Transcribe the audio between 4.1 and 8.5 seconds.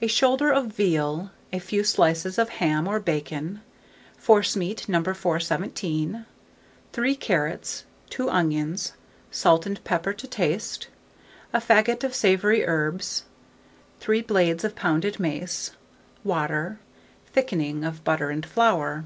forcemeat No. 417, 3 carrots, 2